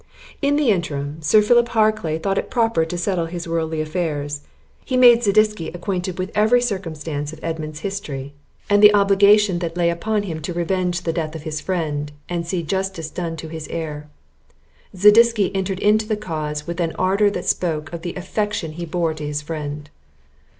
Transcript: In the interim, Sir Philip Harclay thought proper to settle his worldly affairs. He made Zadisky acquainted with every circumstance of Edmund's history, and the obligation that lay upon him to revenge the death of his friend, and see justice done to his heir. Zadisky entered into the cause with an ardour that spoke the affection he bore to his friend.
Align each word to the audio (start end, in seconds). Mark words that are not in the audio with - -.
In 0.41 0.55
the 0.55 0.71
interim, 0.71 1.21
Sir 1.21 1.43
Philip 1.43 1.69
Harclay 1.69 2.17
thought 2.17 2.49
proper 2.49 2.85
to 2.85 2.97
settle 2.97 3.27
his 3.27 3.47
worldly 3.47 3.81
affairs. 3.81 4.41
He 4.83 4.97
made 4.97 5.21
Zadisky 5.23 5.67
acquainted 5.75 6.17
with 6.17 6.31
every 6.33 6.59
circumstance 6.59 7.31
of 7.31 7.39
Edmund's 7.43 7.81
history, 7.81 8.33
and 8.67 8.81
the 8.81 8.95
obligation 8.95 9.59
that 9.59 9.77
lay 9.77 9.91
upon 9.91 10.23
him 10.23 10.41
to 10.41 10.55
revenge 10.55 11.01
the 11.03 11.13
death 11.13 11.35
of 11.35 11.43
his 11.43 11.61
friend, 11.61 12.11
and 12.27 12.47
see 12.47 12.63
justice 12.63 13.11
done 13.11 13.35
to 13.35 13.47
his 13.49 13.67
heir. 13.67 14.09
Zadisky 14.95 15.51
entered 15.53 15.79
into 15.79 16.07
the 16.07 16.17
cause 16.17 16.65
with 16.65 16.79
an 16.79 16.95
ardour 16.97 17.29
that 17.29 17.45
spoke 17.45 17.91
the 18.01 18.15
affection 18.15 18.71
he 18.71 18.85
bore 18.87 19.13
to 19.13 19.27
his 19.27 19.43
friend. 19.43 19.91